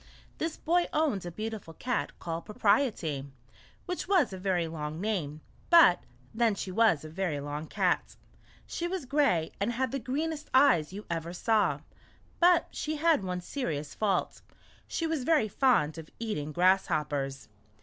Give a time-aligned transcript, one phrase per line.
[0.39, 3.27] This boy owned a beautiful cat called Propriety,
[3.85, 8.15] which was a very long name, but then she was a very long cat.
[8.65, 11.81] She was gray, and had the greenest eyes you ever saw,
[12.39, 14.41] but she had one serious fault—
[14.87, 17.47] she was very fond of eating grasshoppers.